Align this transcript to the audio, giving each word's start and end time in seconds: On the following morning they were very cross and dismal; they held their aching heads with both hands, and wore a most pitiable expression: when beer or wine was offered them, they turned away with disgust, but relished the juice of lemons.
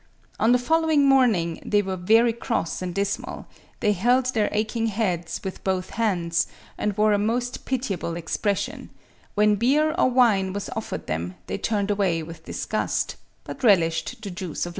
On 0.39 0.51
the 0.51 0.57
following 0.57 1.05
morning 1.07 1.61
they 1.63 1.83
were 1.83 1.95
very 1.95 2.33
cross 2.33 2.81
and 2.81 2.95
dismal; 2.95 3.45
they 3.81 3.93
held 3.93 4.33
their 4.33 4.49
aching 4.51 4.87
heads 4.87 5.39
with 5.43 5.63
both 5.63 5.91
hands, 5.91 6.47
and 6.75 6.97
wore 6.97 7.13
a 7.13 7.19
most 7.19 7.65
pitiable 7.65 8.15
expression: 8.15 8.89
when 9.35 9.57
beer 9.57 9.93
or 9.95 10.09
wine 10.09 10.53
was 10.53 10.69
offered 10.71 11.05
them, 11.05 11.35
they 11.45 11.59
turned 11.59 11.91
away 11.91 12.23
with 12.23 12.45
disgust, 12.45 13.15
but 13.43 13.63
relished 13.63 14.19
the 14.23 14.31
juice 14.31 14.65
of 14.65 14.69
lemons. 14.69 14.69